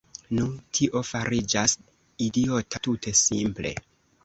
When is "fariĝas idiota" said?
1.09-2.83